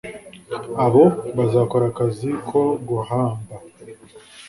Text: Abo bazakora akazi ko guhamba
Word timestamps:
Abo 0.85 1.03
bazakora 1.37 1.85
akazi 1.91 2.29
ko 2.47 2.61
guhamba 2.87 3.55